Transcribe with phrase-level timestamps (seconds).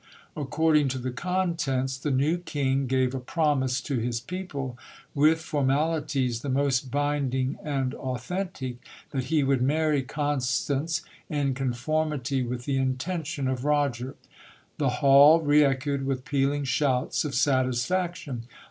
[0.35, 4.75] According to the contents, the new king gave a promise to his people,
[5.13, 8.77] with formalities the most binding and authentic,
[9.11, 14.15] that he would marry Constance, in conformity with the intention of Roger.
[14.79, 18.45] The hall re echoed with pealing shouts of satisfaction.